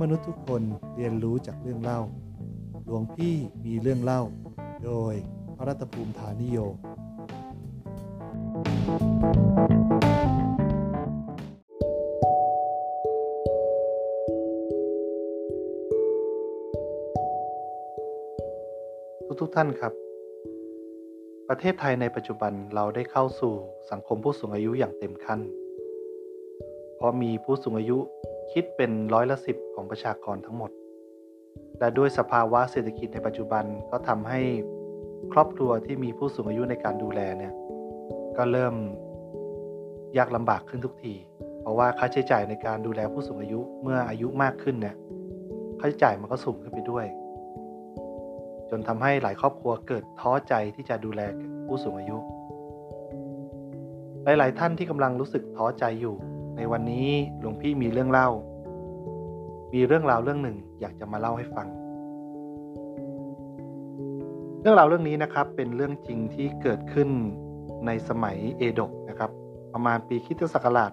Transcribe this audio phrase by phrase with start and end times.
[0.00, 0.62] มนุษย์ทุกคน
[0.96, 2.00] เรียนรู้จากเรื่องเล่า
[2.84, 4.22] หลวงพี่มีเรื่องเล่า
[4.84, 5.14] โดย
[5.56, 6.58] พระรัตภูมิฐานิโย
[19.26, 19.92] ทุกทุกๆท่านครับ
[21.48, 23.52] ประเทศไทยในปัจจุบันเราได้เข้าสู่
[23.90, 25.40] สังคมผู้สูงอายุอย่างเต็มขั้น
[26.96, 27.98] เพราะมีผู้สูงอายุ
[28.52, 30.70] คิดเป็นร้อยละสิบของประชากรทั้งหมด
[31.78, 34.40] และด้วยสภาวะเศรษฐกิจในปัจจุบันก็ทำให้
[35.32, 37.52] ครอบครัวที่มีผู้สูงอายุในการดูแลเนี่ย
[38.36, 38.74] ก็เริ่ม
[40.18, 41.14] ยากลำบากขึ้นทุกที
[41.60, 44.96] เพราะว่าค่าใช้จ่ายในการดูแลผู้สูงอายุเมื่ออายุมากขึ้นเนี่ย
[45.80, 47.06] ค่าใช้จ่ายมันก็สูงขึ้นไปด้วย
[48.70, 51.20] จนทำให้หลายครอบครัวเกิดท้อใจที่จะดูแล
[51.66, 52.16] ผู้สูงอายุ
[54.24, 56.16] หลาย ๆ ท่านที่กำลังรู้สึกท้อใจอยู่
[56.56, 57.08] ในวันนี้
[57.40, 58.28] หลวงพี่มีเรื่องเล่า
[59.74, 61.68] มีเรื่องราวเรื่องหนึ่งอยากจะมาเล่าให้ฟัง
[64.60, 67.08] เรื่องราวเรื่องนี้นะครับเป็นเรื่องจริงที่เกิดขึ้น
[67.86, 69.30] ในสมัยเอโดะนะครับ
[69.72, 70.90] ประมาณปีคริสตศักราช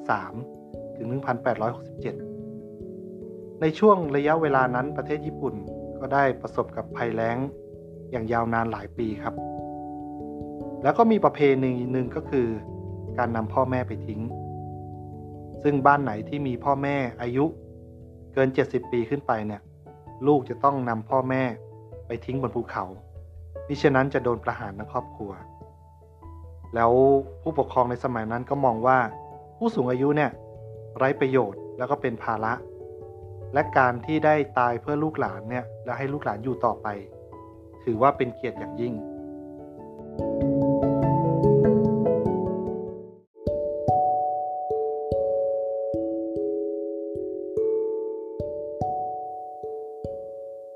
[0.00, 1.20] 1603 ถึง 1867
[3.60, 5.54] ในช่วงระยะเวลานั้นประเทศญี่ปุ่น
[6.00, 7.38] ก็ได้ประสบกับภัยแล้ง
[8.10, 9.34] อย่างยาวนานหลายปีครับ
[10.82, 12.46] แล้วก็มีประเพณีหนึ่งก็คือ
[13.18, 14.20] การนำพ่อแม่ไปทิ้ง
[15.62, 17.44] ซึ่งบ้านไหนที่มีพ่อแม่อายุ
[18.34, 19.60] เกิน 70 ปีขึ้นไปเนี่ย
[20.26, 21.42] ลูกจะต้องนำพ่อแม่
[22.06, 22.84] ไปทิ้งบนภูเขา
[23.68, 25.32] มิฉะนั้นจะโดนประหารทั้งครอบครัว
[26.74, 26.92] แล้ว
[27.42, 28.98] ผู้ปกครองในสมัยนั้นก็มองว่า
[29.56, 30.30] ผู้สูงอายุเนี่ย
[30.96, 32.52] ไร้ประโยชน์แล้วก็เป็นภาระ
[33.54, 36.86] และการที่ได้ตายเพื่อลูกหลานเนี่ยและให้ลูกหลานอยู่ต่อไป
[37.84, 38.94] ถือว่าเป็นเกียรติอย่างยิ่ง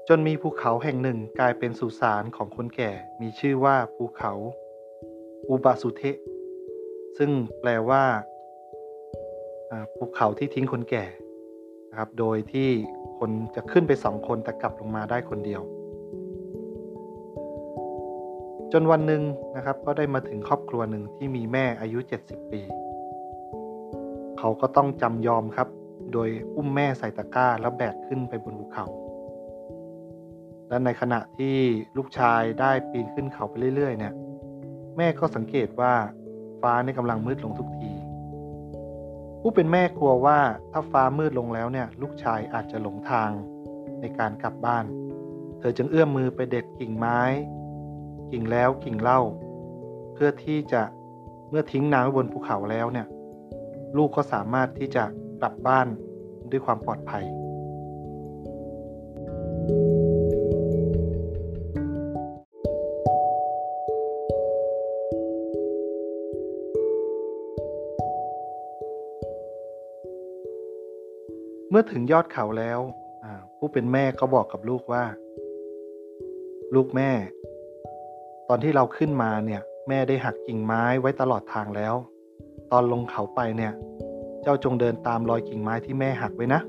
[0.09, 2.91] จนมีภูเขาแห่งหนึ่งกลายเป็นสุสานของคนแก่
[3.21, 4.33] มีชื่อว่าภูเขา
[5.49, 6.17] อุบาสุเทะ
[7.19, 7.31] ซึ่ง
[7.61, 8.05] แปลว่า
[9.71, 11.05] อ่าภูเขาที่ทิ้งคนแก่
[11.91, 12.69] นะครับ โดยที่
[13.19, 15.62] คนจะขึ้นไปสองคนแต่กลับลงมาได้คนเดียว
[18.72, 19.22] จนวันหนึ่ง
[19.56, 22.61] นะครับ ก็ได้มาถึงครอบครัวหนึ่งที่มีแม่อายุ 70 ปี
[24.39, 25.69] เขาก็ต้องจำยอมครับ
[26.12, 28.87] โดยอุ้มแม่ใส่ตะกร้าแล้วแบกขึ้นไปบนภูเขา
[30.69, 31.56] และในขณะที่
[31.97, 34.15] ลูกชายได้ปีนขึ้นเขาไปเรื่อย ๆ เนี่ย
[34.97, 35.94] แม่ก็สังเกตว่า
[36.60, 37.93] ฟ้าในกำลังมืดลงทุกที
[39.41, 40.38] ผู้เป็นแม่กลัวว่า
[40.72, 43.31] ถ้าฟ้ามืดลงแล้วเนี่ย ลูกชายอาจจะหลงทาง
[44.00, 44.84] ในการกลับบ้าน
[45.59, 47.21] เธอจึงเอื้อมมือไปเด็ดกิ่งไม้
[48.33, 49.21] กิ่งแล้วกิ่งเล่า
[50.15, 50.83] เพื่อที่จะ
[51.50, 53.06] เมื่อทิ้งน้ำไว้บนภูเขาแล้วเนี่ย
[53.97, 55.04] ลูกก็สามารถที่จะ
[55.41, 55.87] กลับบ้าน
[56.50, 57.25] ด้วยความปลอดภัย
[59.94, 72.81] เมื่อถึงยอดเขาแล้ว
[73.59, 75.04] ผู้เป็นแม่ก็บอกกับลูกว่า
[76.75, 77.10] ลูกแม่
[78.48, 81.94] ตอนที่เราขึ้นมาเนี่ย แม่ได้หักกิ่งไม้ไว้ตลอดทางแล้ว
[82.72, 83.72] ตอนลงเขาไปเนี่ย
[84.42, 86.60] เจ้าจงเดินตามรอยกิ่งไม้ที่แม่หักไว้นะ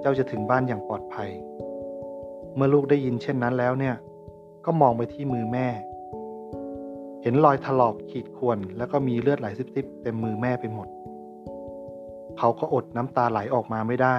[0.00, 1.30] เจ้าจะถึงบ้านอย่างปลอดภัย
[2.54, 3.94] เมื่อลูกได้ยินเช่นนั้นแล้วเนี่ย
[4.64, 5.68] ก็มองไปที่มือแม่
[7.22, 10.88] เห็นรอยถลอกขีดข่วนแล้วก็มีเลือดไหลซิบๆเต็มมือแม่ไปหมด
[12.44, 14.16] เขาก็อดน้ำตาไหลออกมาไม่ได้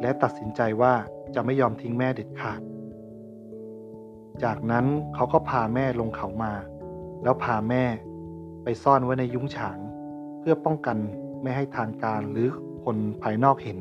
[0.00, 0.94] และตัดสินใจว่า
[1.34, 2.60] จะไม่ยอมทิ้งแม่เด็ดขาด
[4.42, 6.52] จากนั้นเขาก็พาแม่ลงเขามา
[7.22, 7.84] แล้วพาแม่
[8.62, 9.78] ไปซ่อนไว้ในยุ้งฉาง
[10.40, 10.98] เพื่อป้องกัน
[11.42, 12.48] ไม่ให้ทางการหรือ
[12.84, 13.78] คนภายนอกเห็น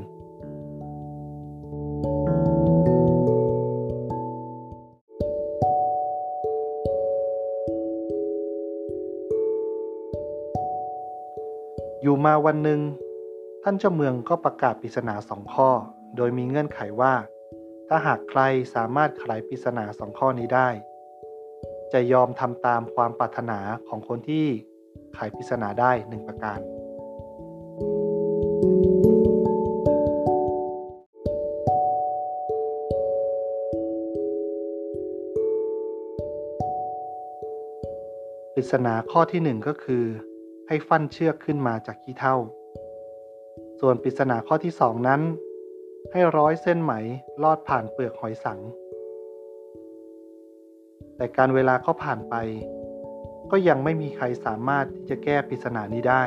[12.01, 12.81] อยู่มาวันหนึ่ง
[13.69, 15.69] ท่านเจ้าเมืองก็ประกาศปริศนาสองข้อ
[16.17, 17.13] โดยมีเงื่อนไขว่า
[17.87, 18.41] ถ้าหากใคร
[18.75, 20.69] สามารถไขปริศนาสองข้อนี้ได้
[21.93, 24.45] จะยอมทำตามความปรารถนาของคนที่
[25.15, 26.59] ไขปริศนาได้หนึ่งประการ
[38.53, 40.05] ปริศนาข้อที่หนึ่งก็คือ
[40.67, 42.37] ให้ฟันเชือกขึ้นมาจากขี้เถ้า
[43.79, 45.21] ส่วนปริศนาข้อที่สองนั้น
[46.11, 46.93] ให้ร้อยเส้นไหม
[47.43, 48.59] ลอดผ่านเปลือกหอยสัง
[51.15, 52.35] แต่การเวลาก็ผ่านไป
[53.51, 56.23] ก็ยังไม่มีใครสามารถที่จะแก้ปริศนานี้ได้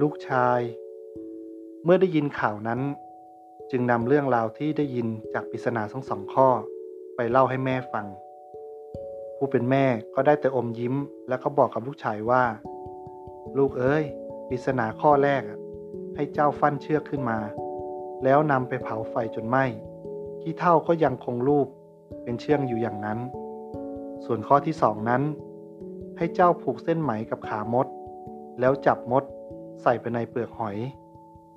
[0.00, 0.60] ลูกชาย
[1.84, 2.80] เมื่อได้ยินข่าวนั้น
[3.70, 6.48] จึงนำเรื่องราวที่ได้ยินจากปริศนาทั้งสองข้อ
[7.16, 8.06] ไปเล่าให้แม่ฟัง
[9.36, 9.84] ผู้เป็นแม่
[10.14, 10.94] ก็ได้แต่อมยิ้ม
[11.28, 12.44] แล้วก็บอกกับลูกชายว่า
[13.58, 14.04] ลูกเอ้ย
[14.48, 15.42] ปริศนาข้อแรก
[16.14, 17.38] ให้เจ้าฟันเชือกขึ้นมา
[18.24, 19.64] แล้วนำไปเผาไฟจนไหม้
[20.40, 21.68] ขี้เท่าก็ยังคงรูป
[22.22, 23.18] เป็นเชืองอยู่อย่างนั้น
[24.24, 25.22] ส่วนข้อที่สองนั้น
[26.16, 27.86] ให้เจ้าผูกเส้นไหมกับขามด
[28.60, 29.24] แล้วจับมด
[29.82, 30.76] ใส่ไปในเปลือกหอย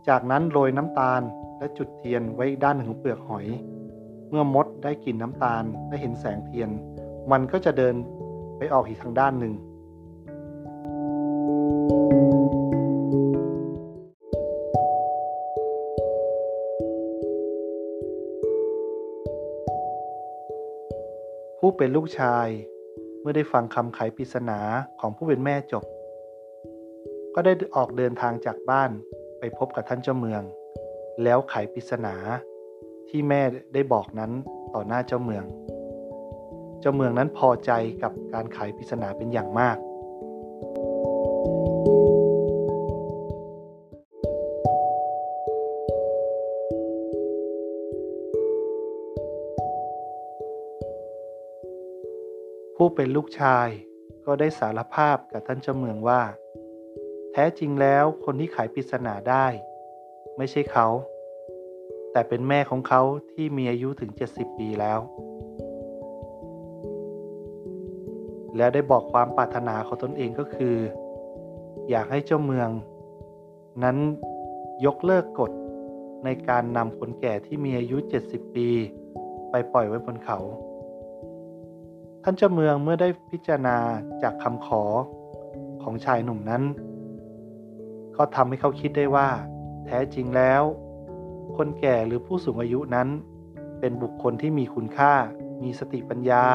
[0.07, 1.21] จากนั้นโรยน้ำตาล
[1.57, 3.47] และจุดเทียนไว้ด้านหนึ่งของเปลือกหอย
[4.29, 6.69] เมื่อมดได้กลิ่นน้ำตาลและเห็นแสงเทียน
[7.31, 7.95] มันก็จะเดิน
[8.57, 9.53] ไปออกอีกทางด้านหนึ่ง
[21.59, 22.47] ผู้เป็นลูกชาย
[23.21, 24.59] เมื่อได้ฟังคำไขปริศนา
[24.99, 25.83] ของผู้เป็นแม่จบ
[27.35, 28.91] ก็ได้ออกเดินทางจากบ้าน
[29.39, 30.43] ไปพบกับท่านเจ้าเมือง
[31.23, 32.15] แล้วไขปริศนา
[33.09, 33.41] ที่แม่
[33.73, 34.31] ได้บอกนั้น
[34.73, 35.45] ต่อหน้าเจ้าเมือง
[36.79, 37.71] เจ้าเมืองนั้นพอใจ
[38.03, 39.77] กับการไขปริศนาเป็นอย่างมาก
[52.75, 53.67] ผู้เป็นลูกชาย
[54.25, 56.21] ก็ได้สารภาพกับท่านเจ้าเมืองว่า
[57.31, 59.47] แท้จริงแล้วคนที่ไขปริศนาได้
[60.37, 60.87] ไม่ใช่เขา
[62.11, 63.01] แต่เป็นแม่ของเขา
[63.31, 64.99] ที่มีอายุถึง 70 ปีแล้ว
[68.57, 70.75] แล้วได้บอกความปรารถนาของตนเองก็คือ
[71.89, 72.69] อยากให้เจ้าเมือง
[73.83, 73.97] นั้น
[74.85, 75.51] ยกเลิกกฎ
[76.25, 77.97] ในการนำคนแก่ที่มีอายุ
[78.27, 78.69] 70 ปี
[79.51, 80.39] ไปปล่อยไว้บนเขา
[82.23, 83.77] ท่านเจ้าเมืองเมื่อได้พิจารณา
[84.23, 84.83] จากคำขอ
[85.83, 86.63] ของชายหนุ่มนั้น
[88.17, 89.27] ก็ทำให้เขาคิดได้ว่า
[89.87, 90.63] แท้จริงแล้ว
[91.57, 93.07] คนแก่หรือผู้สูงอายุนั้น
[93.79, 95.13] เป็นบุคคลที่มีคุณค่า
[95.63, 96.45] มีสติปัญญา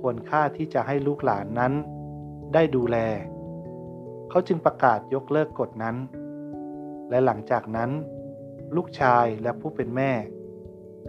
[0.00, 1.72] ควรค่าที่จะให้ลูกหลานนั้น
[2.54, 2.96] ได้ดูแล
[4.30, 5.96] เขาจึงประกาศยกเลิกกฎนั้น
[7.10, 7.90] และหลังจากนั้น
[8.76, 10.12] ลูกชายและผู้เป็นแม่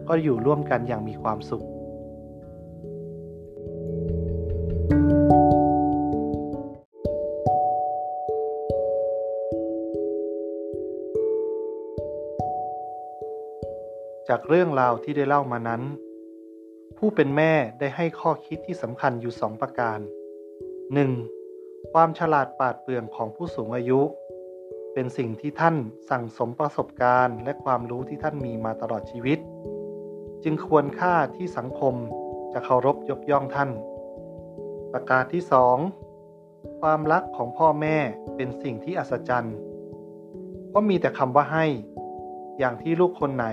[0.07, 1.65] ก็อยู่ร่วมกันอย่างมีความสุข
[14.29, 15.81] จากเรื่องราวที่ได้เล่ามานั้น
[16.97, 19.99] ผู้เป็นแม่ได้ให้ข้อคิดที่สำคัญอยู่สองประการ
[21.15, 21.91] 1.
[21.93, 24.01] ความฉลาดปาดเปรื่องของผู้สูงอายุ
[24.93, 25.75] เป็นสิ่งที่ท่าน
[26.09, 29.39] สั่งสมประสบการณ์ และความรู้ที่ท่านมีมาตลอดชีวิต
[30.43, 31.95] จึงควรค่าที่สังคม
[32.53, 33.69] จะเคารพยกย่องท่าน
[34.91, 35.77] ประการที่สอง
[36.81, 37.97] ความรักของพ่อแม่
[38.35, 39.55] เป็นสิ่งที่อัศจรรย์
[40.69, 41.65] เพราะมีแต่คำว่าให้
[42.59, 43.47] อย่างที่ลูกคนไหน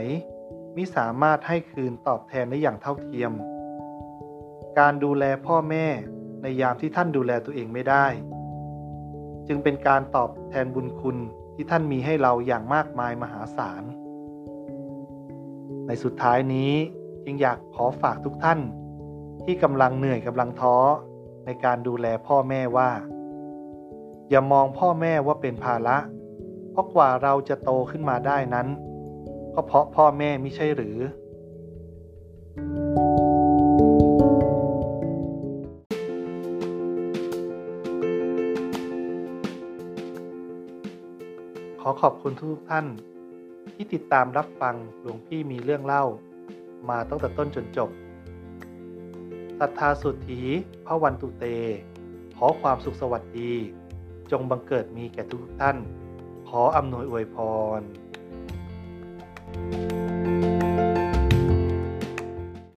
[0.77, 3.33] มิสามารถให้คืนตอบแทนได้อย่างเท่าเทียม
[4.79, 5.87] การดูแลพ่อแม่
[6.43, 8.07] ในยามที่ท่านดูแลตัวเองไม่ได้
[9.49, 11.17] จึงเป็นการตอบแทนบุญคุณ
[11.55, 13.83] ที่ท่านมีให้เราอย่างมากมายมหาศาล
[15.87, 16.73] ในสุดท้ายนี้
[17.25, 18.61] จึงอยากขอฝากทุกท่าน
[19.45, 20.77] ที่กำลังเหนื่อยกำลังท้อ
[21.47, 22.91] ในการดูแลพ่อแม่ว่า
[24.31, 25.97] อย่ามองพ่อแม่ว่าเป็นภาระ
[26.71, 28.69] เพราะกว่าเราจะโตขึ้นมาได้นั้น
[29.59, 30.99] ก็เพราะพ่อแม่ไม่ใช่หรือ
[41.81, 42.87] ขอขอบคุณทุกท่าน
[43.75, 46.05] ที่ติดตามรับฟังหลวงพี่มีเรื่องเล่า
[46.89, 47.91] มาตั้งแต่ต้นจนจบ
[49.61, 50.41] ศรัทธาสุทธี
[50.87, 51.45] พระวันตุเต
[52.37, 53.53] ขอความสุขสวัสดี
[54.31, 55.77] จงบังเกิดมีแก่ทุกท่าน
[56.49, 57.37] ขออำนวยอวยพ
[57.79, 57.81] ร